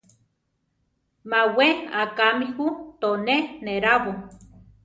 [1.29, 1.67] Má we
[2.01, 2.67] akámi ju,
[2.99, 4.11] to ne nerábo.